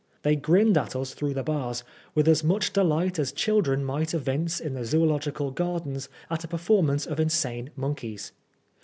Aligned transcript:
They 0.23 0.35
grinned 0.35 0.79
at 0.79 0.95
us 0.95 1.13
through 1.13 1.35
the 1.35 1.43
bars 1.43 1.83
with 2.15 2.27
as 2.27 2.43
much 2.43 2.73
delight 2.73 3.19
as 3.19 3.31
children 3.31 3.85
might 3.85 4.15
evince 4.15 4.59
in 4.59 4.73
the 4.73 4.83
Zoological 4.83 5.51
Gardens 5.51 6.09
at 6.27 6.43
a 6.43 6.47
performance 6.47 7.05
of 7.05 7.19
insane 7.19 7.69
monkeys. 7.75 8.31